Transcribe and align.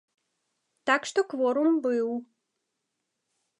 Так 0.91 1.01
што 1.09 1.19
кворум 1.35 1.77
быў. 1.85 2.09